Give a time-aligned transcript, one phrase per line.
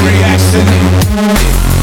[0.00, 1.81] reaction.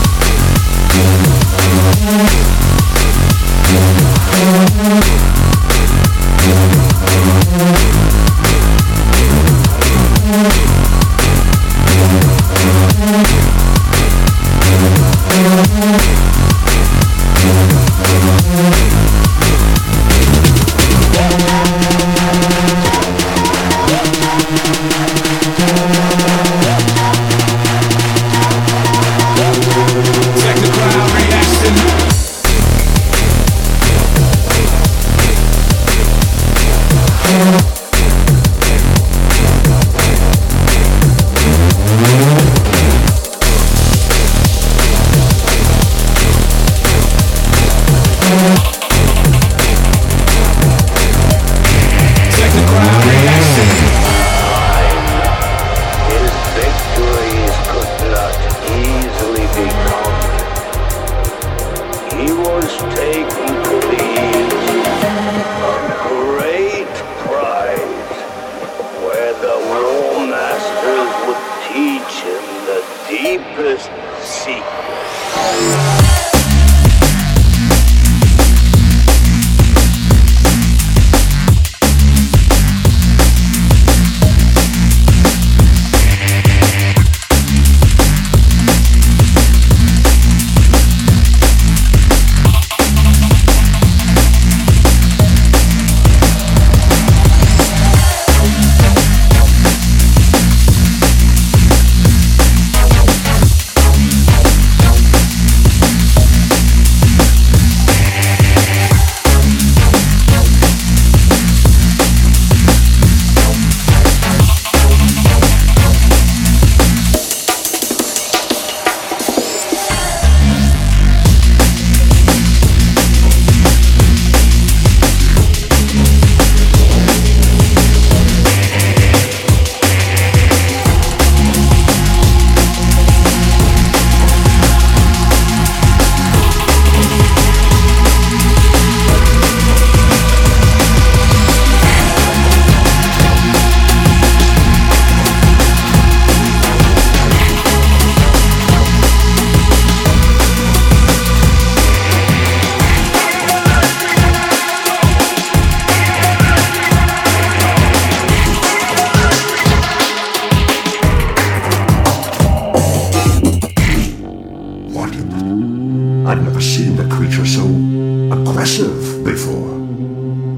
[166.29, 169.79] I've never seen a creature so aggressive before.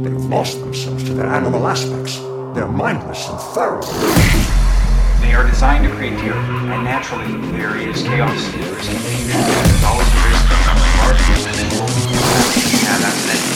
[0.03, 2.17] They've lost themselves to their animal aspects.
[2.53, 3.79] They're mindless and feral.
[5.21, 10.07] They are designed to create fear, and naturally, there is chaos, there's confusion, there's always
[10.07, 11.71] a risk of something larger than
[12.83, 13.50] Yeah, that's it.